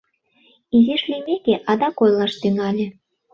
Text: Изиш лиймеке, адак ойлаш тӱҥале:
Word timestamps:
Изиш 0.75 1.01
лиймеке, 1.09 1.55
адак 1.71 1.95
ойлаш 2.03 2.33
тӱҥале: 2.41 2.87